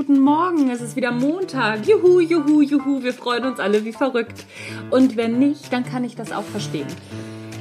[0.00, 0.70] guten Morgen.
[0.70, 1.86] Es ist wieder Montag.
[1.86, 3.02] Juhu, juhu, juhu.
[3.02, 4.46] Wir freuen uns alle wie verrückt.
[4.88, 6.86] Und wenn nicht, dann kann ich das auch verstehen.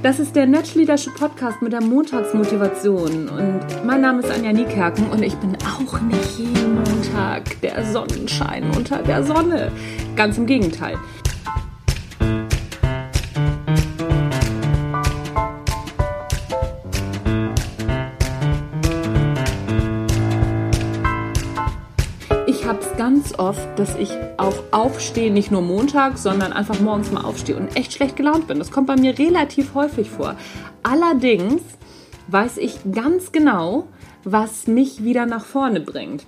[0.03, 3.27] Das ist der Natural Leadership Podcast mit der Montagsmotivation.
[3.27, 8.71] Und mein Name ist Anja Niekerken und ich bin auch nicht jeden Montag der Sonnenschein
[8.73, 9.69] unter der Sonne.
[10.15, 10.97] Ganz im Gegenteil.
[22.97, 27.75] Ganz oft, dass ich auch aufstehe, nicht nur Montag, sondern einfach morgens mal aufstehe und
[27.75, 28.59] echt schlecht gelaunt bin.
[28.59, 30.35] Das kommt bei mir relativ häufig vor.
[30.83, 31.61] Allerdings
[32.27, 33.87] weiß ich ganz genau,
[34.23, 36.25] was mich wieder nach vorne bringt.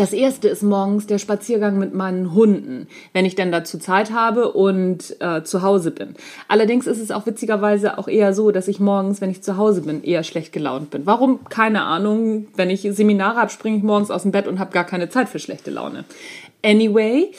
[0.00, 4.50] Das erste ist morgens der Spaziergang mit meinen Hunden, wenn ich denn dazu Zeit habe
[4.50, 6.14] und äh, zu Hause bin.
[6.48, 9.82] Allerdings ist es auch witzigerweise auch eher so, dass ich morgens, wenn ich zu Hause
[9.82, 11.04] bin, eher schlecht gelaunt bin.
[11.04, 11.44] Warum?
[11.50, 12.46] Keine Ahnung.
[12.56, 15.28] Wenn ich Seminare habe, springe ich morgens aus dem Bett und habe gar keine Zeit
[15.28, 16.06] für schlechte Laune.
[16.64, 17.32] Anyway,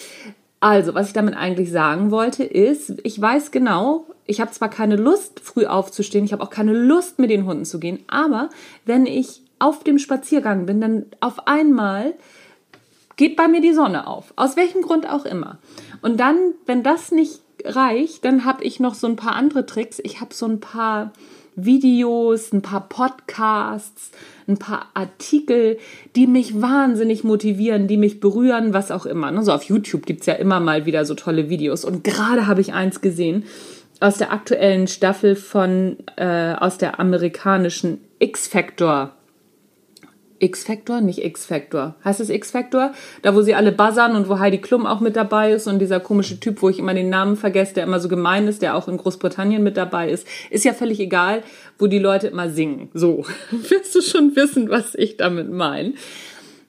[0.60, 4.98] also, was ich damit eigentlich sagen wollte, ist, ich weiß genau, ich habe zwar keine
[4.98, 8.52] Lust, früh aufzustehen, ich habe auch keine Lust, mit den Hunden zu gehen, aber
[8.86, 12.14] wenn ich auf dem Spaziergang bin, dann auf einmal
[13.22, 14.34] geht bei mir die Sonne auf.
[14.36, 15.60] Aus welchem Grund auch immer.
[16.02, 20.02] Und dann, wenn das nicht reicht, dann habe ich noch so ein paar andere Tricks.
[20.04, 21.14] Ich habe so ein paar
[21.56, 24.10] Videos, ein paar Podcasts,
[24.48, 25.78] ein paar Artikel,
[26.16, 29.44] die mich wahnsinnig motivieren, die mich berühren, was auch immer.
[29.44, 31.86] So auf YouTube gibt es ja immer mal wieder so tolle Videos.
[31.86, 33.44] Und gerade habe ich eins gesehen
[34.00, 39.16] aus der aktuellen Staffel von, äh, aus der amerikanischen X-Factor
[40.42, 41.96] X-Factor, nicht X-Factor.
[42.04, 42.94] Heißt es X-Factor?
[43.22, 46.00] Da, wo sie alle buzzern und wo Heidi Klum auch mit dabei ist und dieser
[46.00, 48.88] komische Typ, wo ich immer den Namen vergesse, der immer so gemein ist, der auch
[48.88, 50.28] in Großbritannien mit dabei ist.
[50.50, 51.44] Ist ja völlig egal,
[51.78, 52.90] wo die Leute immer singen.
[52.94, 55.94] So, wirst du schon wissen, was ich damit meine.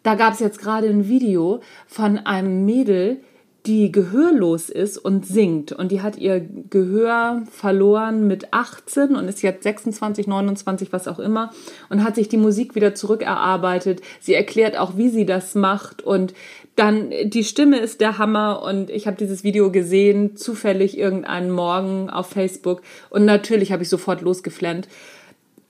[0.02, 3.20] Da gab es jetzt gerade ein Video von einem Mädel,
[3.66, 5.70] die gehörlos ist und singt.
[5.70, 11.20] Und die hat ihr Gehör verloren mit 18 und ist jetzt 26, 29, was auch
[11.20, 11.52] immer.
[11.88, 14.00] Und hat sich die Musik wieder zurückerarbeitet.
[14.20, 16.02] Sie erklärt auch, wie sie das macht.
[16.02, 16.34] Und
[16.74, 18.62] dann, die Stimme ist der Hammer.
[18.62, 22.82] Und ich habe dieses Video gesehen, zufällig irgendeinen Morgen auf Facebook.
[23.10, 24.88] Und natürlich habe ich sofort losgeflennt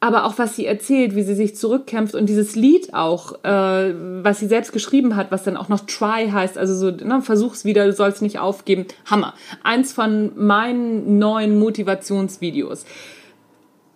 [0.03, 4.41] aber auch was sie erzählt, wie sie sich zurückkämpft und dieses Lied auch, äh, was
[4.41, 7.87] sie selbst geschrieben hat, was dann auch noch Try heißt, also so, ne, versuch's wieder,
[7.87, 8.87] du sollst nicht aufgeben.
[9.07, 9.35] Hammer.
[9.63, 12.85] Eins von meinen neuen Motivationsvideos.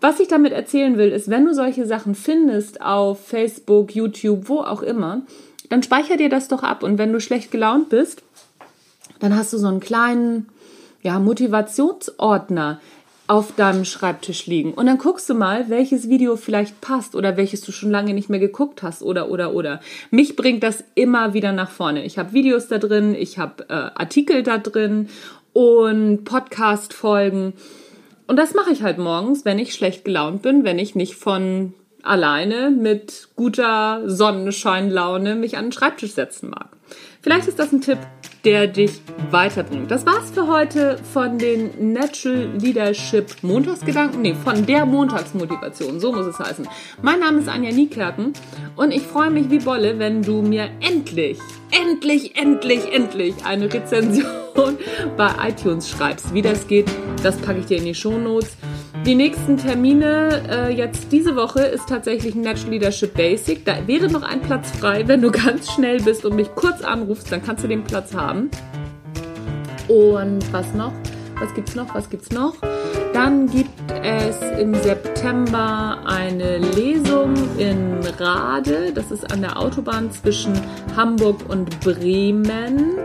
[0.00, 4.60] Was ich damit erzählen will, ist, wenn du solche Sachen findest auf Facebook, YouTube, wo
[4.60, 5.22] auch immer,
[5.70, 8.22] dann speicher dir das doch ab und wenn du schlecht gelaunt bist,
[9.18, 10.46] dann hast du so einen kleinen
[11.02, 12.80] ja, Motivationsordner,
[13.28, 14.72] auf deinem Schreibtisch liegen.
[14.74, 18.30] Und dann guckst du mal, welches Video vielleicht passt oder welches du schon lange nicht
[18.30, 19.80] mehr geguckt hast oder oder oder.
[20.10, 22.04] Mich bringt das immer wieder nach vorne.
[22.04, 25.08] Ich habe Videos da drin, ich habe äh, Artikel da drin
[25.52, 27.54] und Podcast-Folgen.
[28.26, 31.74] Und das mache ich halt morgens, wenn ich schlecht gelaunt bin, wenn ich nicht von
[32.02, 36.68] alleine mit guter Sonnenscheinlaune mich an den Schreibtisch setzen mag.
[37.20, 37.98] Vielleicht ist das ein Tipp,
[38.46, 39.00] der dich
[39.32, 39.90] weiterbringt.
[39.90, 44.22] Das war's für heute von den Natural Leadership Montagsgedanken.
[44.22, 45.98] Nee, von der Montagsmotivation.
[45.98, 46.66] So muss es heißen.
[47.02, 48.34] Mein Name ist Anja Niekerken
[48.76, 51.38] und ich freue mich wie Bolle, wenn du mir endlich,
[51.72, 54.30] endlich, endlich, endlich eine Rezension
[55.16, 56.32] bei iTunes schreibst.
[56.32, 56.86] Wie das geht,
[57.24, 58.56] das packe ich dir in die Show Notes.
[59.06, 63.64] Die nächsten Termine äh, jetzt diese Woche ist tatsächlich Natural Leadership Basic.
[63.64, 65.06] Da wäre noch ein Platz frei.
[65.06, 68.50] Wenn du ganz schnell bist und mich kurz anrufst, dann kannst du den Platz haben.
[69.86, 70.90] Und was noch?
[71.38, 71.94] Was gibt's noch?
[71.94, 72.56] Was gibt's noch?
[73.12, 73.70] Dann gibt
[74.02, 78.90] es im September eine Lesung in Rade.
[78.92, 80.52] Das ist an der Autobahn zwischen
[80.96, 82.96] Hamburg und Bremen.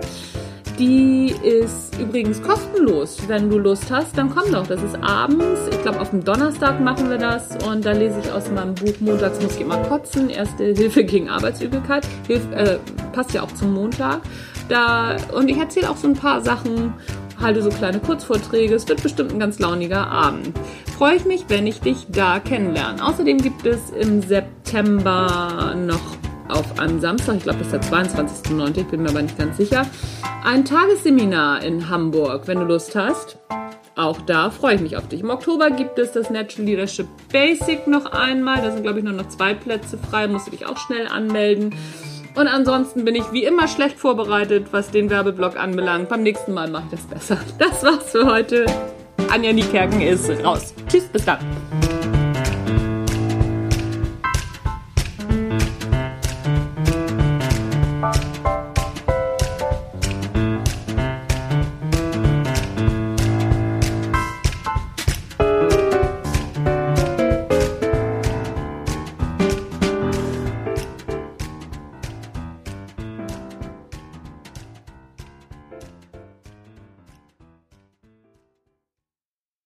[0.82, 3.20] Die ist übrigens kostenlos.
[3.28, 4.66] Wenn du Lust hast, dann komm doch.
[4.66, 5.60] Das ist abends.
[5.70, 7.56] Ich glaube, auf dem Donnerstag machen wir das.
[7.68, 10.32] Und da lese ich aus meinem Buch Montags muss ich immer kotzen.
[10.32, 12.08] Erste Hilfe gegen Arbeitsübelkeit.
[12.26, 12.80] Hilf, äh,
[13.12, 14.22] passt ja auch zum Montag.
[14.70, 16.96] Da, und ich erzähle auch so ein paar Sachen,
[17.40, 18.74] halte so kleine Kurzvorträge.
[18.74, 20.50] Es wird bestimmt ein ganz launiger Abend.
[20.98, 23.06] Freue ich mich, wenn ich dich da kennenlerne.
[23.06, 26.21] Außerdem gibt es im September noch
[26.52, 29.58] auf einem Samstag, ich glaube, das ist der 22.09., ich bin mir aber nicht ganz
[29.58, 29.86] sicher,
[30.44, 33.38] ein Tagesseminar in Hamburg, wenn du Lust hast.
[33.96, 35.22] Auch da freue ich mich auf dich.
[35.22, 38.62] Im Oktober gibt es das Natural Leadership Basic noch einmal.
[38.62, 40.28] Da sind, glaube ich, nur noch zwei Plätze frei.
[40.28, 41.76] Musst du dich auch schnell anmelden.
[42.36, 46.08] Und ansonsten bin ich wie immer schlecht vorbereitet, was den Werbeblock anbelangt.
[46.08, 47.38] Beim nächsten Mal mache ich das besser.
[47.60, 48.66] Das war's für heute.
[49.30, 50.74] Anja Niekerken ist raus.
[50.88, 51.40] Tschüss, bis dann.